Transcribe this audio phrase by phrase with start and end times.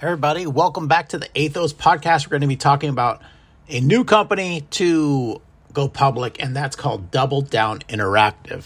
[0.00, 2.26] Everybody, welcome back to the Athos podcast.
[2.26, 3.20] We're going to be talking about
[3.68, 8.64] a new company to go public, and that's called Double Down Interactive.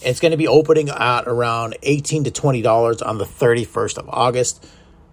[0.00, 4.64] It's going to be opening at around 18 to $20 on the 31st of August.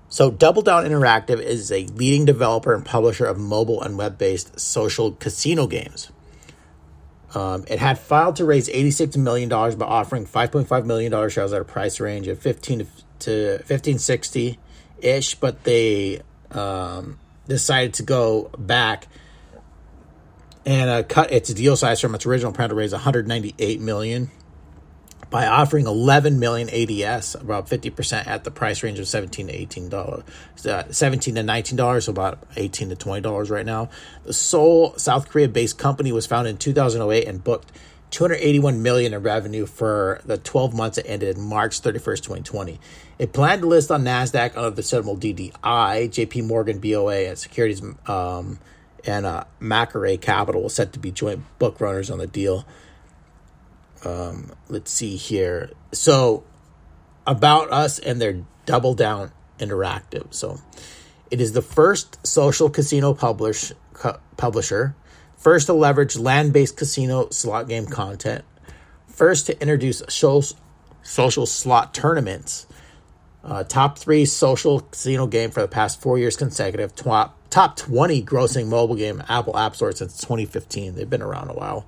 [0.10, 4.60] So, Double Down Interactive is a leading developer and publisher of mobile and web based
[4.60, 6.12] social casino games.
[7.34, 11.66] Um, it had filed to raise $86 million by offering $5.5 million shares at a
[11.66, 12.88] price range of 15
[13.18, 14.60] to 1560
[15.06, 19.08] ish, but they um, decided to go back
[20.66, 24.32] and uh, cut its deal size from its original plan to raise 198 million
[25.30, 29.90] by offering 11 million ADS, about 50% at the price range of 17 to 18
[29.90, 30.24] dollars,
[30.66, 33.90] uh, 17 to 19 dollars, so about 18 to 20 dollars right now.
[34.24, 37.72] The Seoul, South Korea-based company was founded in 2008 and booked
[38.16, 42.80] 281 million in revenue for the 12 months that ended March 31st, 2020.
[43.20, 47.84] It planned to list on Nasdaq under the symbol DDI, JP Morgan BOA, and Securities
[48.08, 48.58] um,
[49.06, 49.44] and uh,
[50.22, 52.66] Capital was set to be joint book runners on the deal.
[54.06, 55.72] Um, let's see here.
[55.92, 56.46] So,
[57.28, 60.34] about us and their Double Down Interactive.
[60.34, 60.62] So,
[61.30, 63.74] it is the first social casino publish,
[64.38, 64.96] publisher
[65.46, 68.44] First to leverage land based casino slot game content.
[69.08, 72.66] First to introduce social, slot tournaments.
[73.44, 76.96] Uh, top three social casino game for the past four years consecutive.
[76.96, 80.96] Top, top 20 grossing mobile game Apple App Store since 2015.
[80.96, 81.86] They've been around a while.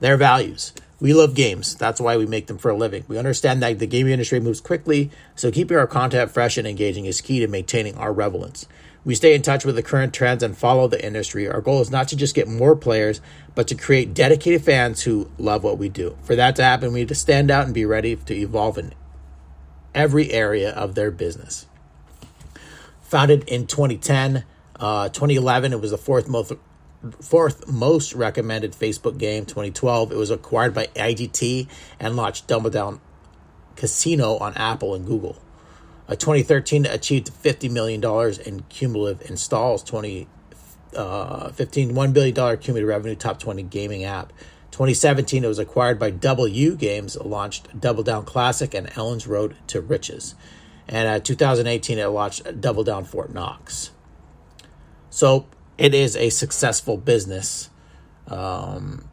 [0.00, 0.72] Their values.
[1.00, 1.76] We love games.
[1.76, 3.04] That's why we make them for a living.
[3.06, 7.04] We understand that the gaming industry moves quickly, so keeping our content fresh and engaging
[7.04, 8.66] is key to maintaining our relevance.
[9.04, 11.48] We stay in touch with the current trends and follow the industry.
[11.48, 13.20] Our goal is not to just get more players,
[13.54, 16.18] but to create dedicated fans who love what we do.
[16.24, 18.92] For that to happen, we need to stand out and be ready to evolve in
[19.94, 21.66] every area of their business.
[23.02, 24.44] Founded in 2010,
[24.80, 26.52] uh, 2011, it was the fourth most
[27.12, 29.44] fourth most recommended Facebook game.
[29.44, 31.68] 2012, it was acquired by IGT
[32.00, 33.00] and launched Double Down
[33.76, 35.40] Casino on Apple and Google.
[36.08, 38.02] Uh, 2013 achieved $50 million
[38.46, 39.82] in cumulative installs.
[39.82, 44.32] 2015, uh, $1 billion cumulative revenue, top 20 gaming app.
[44.70, 49.80] 2017, it was acquired by DoubleU Games, launched Double Down Classic and Ellen's Road to
[49.80, 50.34] Riches.
[50.86, 53.90] And uh, 2018, it launched Double Down Fort Knox.
[55.10, 55.46] So
[55.78, 57.70] it is a successful business.
[58.26, 59.08] Um,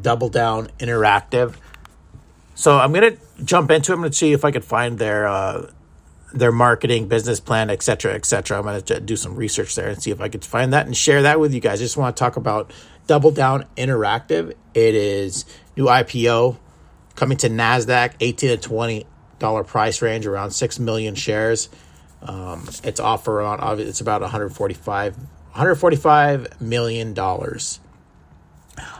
[0.00, 1.54] Double Down Interactive.
[2.54, 3.96] So I'm to jump into it.
[3.96, 5.70] I'm to see if I could find their uh,
[6.32, 8.58] their marketing business plan, et cetera, et cetera.
[8.58, 11.22] I'm to do some research there and see if I could find that and share
[11.22, 11.80] that with you guys.
[11.80, 12.72] I just want to talk about
[13.06, 14.52] Double Down Interactive.
[14.74, 15.44] It is
[15.76, 16.58] new IPO
[17.14, 19.06] coming to Nasdaq, 18 to 20
[19.38, 21.68] dollar price range, around six million shares.
[22.22, 25.16] Um, it's offer on it's about 145
[25.54, 27.78] 145 million dollars.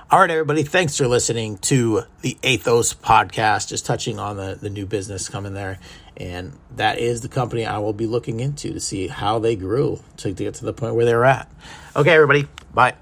[0.09, 0.63] All right, everybody.
[0.63, 5.55] Thanks for listening to the Athos podcast, just touching on the, the new business coming
[5.55, 5.81] there.
[6.17, 9.99] And that is the company I will be looking into to see how they grew
[10.19, 11.51] to, to get to the point where they're at.
[11.97, 12.47] Okay, everybody.
[12.73, 12.95] Bye.